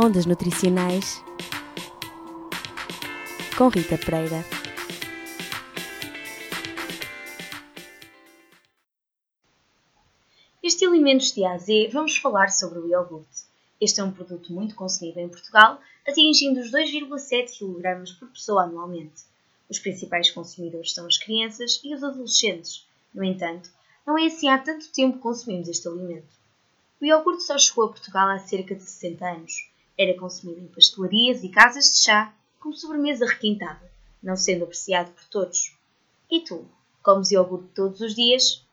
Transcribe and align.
Ondas 0.00 0.26
Nutricionais 0.26 1.24
com 3.56 3.66
Rita 3.66 3.98
Pereira. 3.98 4.44
Este 10.62 10.86
Alimentos 10.86 11.32
de 11.32 11.44
A 11.44 11.54
a 11.54 11.58
Z 11.58 11.88
vamos 11.92 12.16
falar 12.16 12.50
sobre 12.50 12.78
o 12.78 12.86
iogurte. 12.86 13.42
Este 13.80 13.98
é 13.98 14.04
um 14.04 14.12
produto 14.12 14.52
muito 14.52 14.76
consumido 14.76 15.18
em 15.18 15.28
Portugal, 15.28 15.80
atingindo 16.06 16.60
os 16.60 16.70
2,7 16.70 17.58
kg 17.58 18.18
por 18.20 18.28
pessoa 18.28 18.62
anualmente. 18.62 19.24
Os 19.68 19.80
principais 19.80 20.30
consumidores 20.30 20.94
são 20.94 21.08
as 21.08 21.18
crianças 21.18 21.80
e 21.82 21.92
os 21.92 22.04
adolescentes. 22.04 22.86
No 23.12 23.24
entanto, 23.24 23.68
não 24.06 24.16
é 24.16 24.26
assim 24.26 24.48
há 24.48 24.58
tanto 24.58 24.92
tempo 24.92 25.16
que 25.16 25.22
consumimos 25.22 25.68
este 25.68 25.88
alimento. 25.88 26.38
O 27.00 27.04
iogurte 27.04 27.42
só 27.42 27.58
chegou 27.58 27.86
a 27.86 27.88
Portugal 27.88 28.28
há 28.28 28.38
cerca 28.38 28.76
de 28.76 28.82
60 28.84 29.28
anos. 29.28 29.68
Era 29.98 30.16
consumido 30.16 30.60
em 30.60 30.68
pastelarias 30.68 31.42
e 31.42 31.48
casas 31.48 31.86
de 31.86 31.98
chá 32.04 32.32
como 32.60 32.72
sobremesa 32.72 33.26
requintada, 33.26 33.90
não 34.22 34.36
sendo 34.36 34.62
apreciado 34.62 35.10
por 35.10 35.24
todos. 35.24 35.76
E 36.30 36.40
tu, 36.40 36.64
comes 37.02 37.32
iogurte 37.32 37.66
todos 37.74 38.00
os 38.00 38.14
dias? 38.14 38.64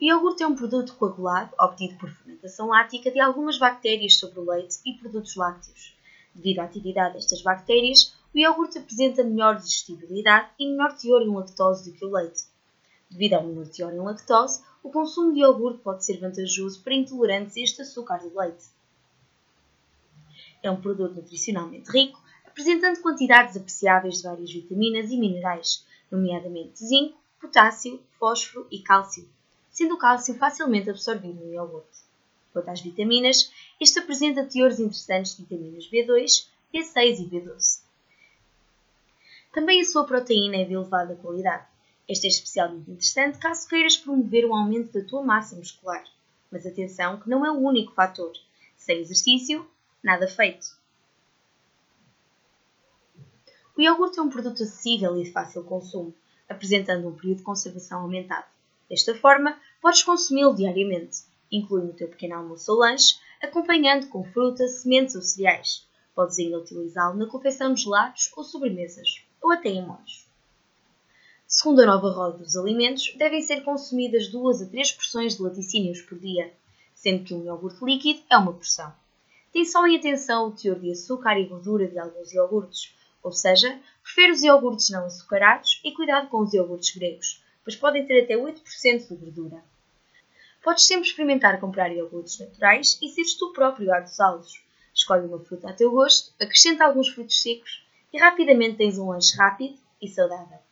O 0.00 0.04
iogurte 0.04 0.42
é 0.42 0.46
um 0.46 0.54
produto 0.54 0.94
coagulado 0.94 1.54
obtido 1.60 1.98
por 1.98 2.08
fermentação 2.08 2.68
lática 2.68 3.10
de 3.10 3.20
algumas 3.20 3.58
bactérias 3.58 4.16
sobre 4.16 4.40
o 4.40 4.50
leite 4.50 4.78
e 4.86 4.94
produtos 4.94 5.36
lácteos. 5.36 5.94
Devido 6.34 6.60
à 6.60 6.64
atividade 6.64 7.14
destas 7.14 7.42
bactérias, 7.42 8.14
o 8.32 8.38
iogurte 8.38 8.78
apresenta 8.78 9.22
melhor 9.22 9.56
digestibilidade 9.56 10.48
e 10.58 10.66
menor 10.66 10.96
teor 10.96 11.20
em 11.20 11.34
lactose 11.34 11.90
do 11.90 11.98
que 11.98 12.06
o 12.06 12.10
leite. 12.10 12.44
Devido 13.10 13.34
ao 13.34 13.44
menor 13.44 13.68
teor 13.68 13.92
em 13.92 14.00
lactose, 14.00 14.62
o 14.82 14.90
consumo 14.90 15.34
de 15.34 15.40
iogurte 15.40 15.80
pode 15.80 16.04
ser 16.06 16.18
vantajoso 16.18 16.80
para 16.82 16.94
intolerantes 16.94 17.54
a 17.56 17.60
este 17.60 17.82
açúcar 17.82 18.18
do 18.18 18.38
leite. 18.38 18.77
É 20.62 20.70
um 20.70 20.80
produto 20.80 21.14
nutricionalmente 21.14 21.90
rico, 21.90 22.20
apresentando 22.46 23.00
quantidades 23.00 23.56
apreciáveis 23.56 24.16
de 24.16 24.22
várias 24.24 24.52
vitaminas 24.52 25.10
e 25.10 25.16
minerais, 25.16 25.86
nomeadamente 26.10 26.84
zinco, 26.84 27.16
potássio, 27.40 28.00
fósforo 28.18 28.66
e 28.70 28.80
cálcio, 28.80 29.28
sendo 29.70 29.94
o 29.94 29.98
cálcio 29.98 30.34
facilmente 30.34 30.90
absorvido 30.90 31.44
no 31.44 31.52
iogurte. 31.52 31.98
Quanto 32.52 32.70
às 32.70 32.80
vitaminas, 32.80 33.52
este 33.80 34.00
apresenta 34.00 34.44
teores 34.44 34.80
interessantes 34.80 35.36
de 35.36 35.42
vitaminas 35.42 35.88
B2, 35.88 36.48
B6 36.74 37.20
e 37.20 37.30
B12. 37.30 37.80
Também 39.52 39.80
a 39.80 39.84
sua 39.84 40.04
proteína 40.04 40.56
é 40.56 40.64
de 40.64 40.74
elevada 40.74 41.14
qualidade. 41.16 41.66
Esta 42.08 42.26
é 42.26 42.30
especialmente 42.30 42.90
interessante 42.90 43.38
caso 43.38 43.68
queiras 43.68 43.96
promover 43.96 44.44
o 44.44 44.54
aumento 44.54 44.92
da 44.92 45.06
tua 45.06 45.22
massa 45.22 45.56
muscular. 45.56 46.04
Mas 46.50 46.66
atenção 46.66 47.20
que 47.20 47.28
não 47.28 47.44
é 47.44 47.50
o 47.50 47.58
único 47.58 47.92
fator. 47.92 48.32
Sem 48.76 49.00
exercício, 49.00 49.68
nada 50.02 50.28
feito. 50.28 50.78
O 53.76 53.80
iogurte 53.80 54.18
é 54.18 54.22
um 54.22 54.28
produto 54.28 54.62
acessível 54.62 55.16
e 55.16 55.24
de 55.24 55.30
fácil 55.30 55.62
consumo, 55.62 56.14
apresentando 56.48 57.06
um 57.06 57.14
período 57.14 57.38
de 57.38 57.44
conservação 57.44 58.00
aumentado. 58.00 58.46
Desta 58.88 59.14
forma, 59.14 59.56
podes 59.80 60.02
consumi-lo 60.02 60.54
diariamente, 60.54 61.22
incluindo 61.50 61.92
o 61.92 61.94
teu 61.94 62.08
pequeno 62.08 62.34
almoço 62.34 62.72
ou 62.72 62.78
lanche, 62.78 63.18
acompanhando 63.40 64.08
com 64.08 64.24
fruta, 64.24 64.66
sementes 64.66 65.14
ou 65.14 65.22
cereais. 65.22 65.86
Podes 66.14 66.38
ainda 66.38 66.58
utilizá-lo 66.58 67.16
na 67.16 67.26
confecção 67.26 67.72
de 67.72 67.82
gelados 67.82 68.32
ou 68.36 68.42
sobremesas, 68.42 69.22
ou 69.40 69.52
até 69.52 69.68
em 69.68 69.86
molhos. 69.86 70.26
Segundo 71.46 71.80
a 71.80 71.86
nova 71.86 72.10
roda 72.10 72.38
dos 72.38 72.56
alimentos, 72.56 73.14
devem 73.16 73.40
ser 73.40 73.62
consumidas 73.62 74.28
2 74.28 74.62
a 74.62 74.66
3 74.66 74.92
porções 74.92 75.36
de 75.36 75.42
laticínios 75.42 76.02
por 76.02 76.18
dia, 76.18 76.52
sendo 76.94 77.24
que 77.24 77.32
um 77.32 77.44
iogurte 77.44 77.84
líquido 77.84 78.22
é 78.28 78.36
uma 78.36 78.52
porção. 78.52 78.92
Tem 79.58 79.64
só 79.64 79.84
em 79.88 79.96
atenção 79.96 80.46
o 80.46 80.52
teor 80.52 80.78
de 80.78 80.92
açúcar 80.92 81.36
e 81.36 81.44
gordura 81.44 81.88
de 81.88 81.98
alguns 81.98 82.32
iogurtes, 82.32 82.94
ou 83.20 83.32
seja, 83.32 83.76
prefere 84.04 84.30
os 84.30 84.42
iogurtes 84.44 84.88
não 84.90 85.06
açucarados 85.06 85.80
e 85.82 85.90
cuidado 85.90 86.28
com 86.28 86.42
os 86.42 86.54
iogurtes 86.54 86.94
gregos, 86.94 87.42
pois 87.64 87.74
podem 87.74 88.06
ter 88.06 88.22
até 88.22 88.36
8% 88.36 89.08
de 89.08 89.16
gordura. 89.16 89.60
Podes 90.62 90.84
sempre 90.84 91.08
experimentar 91.08 91.58
comprar 91.58 91.92
iogurtes 91.92 92.38
naturais 92.38 93.00
e 93.02 93.08
seres 93.08 93.34
tu 93.34 93.52
próprio 93.52 93.92
a 93.92 93.98
dosá-los. 93.98 94.62
Escolhe 94.94 95.26
uma 95.26 95.40
fruta 95.40 95.70
a 95.70 95.72
teu 95.72 95.90
gosto, 95.90 96.32
acrescenta 96.40 96.84
alguns 96.84 97.08
frutos 97.08 97.42
secos 97.42 97.84
e 98.12 98.18
rapidamente 98.20 98.76
tens 98.76 98.96
um 98.96 99.08
lanche 99.08 99.36
rápido 99.36 99.76
e 100.00 100.06
saudável. 100.06 100.67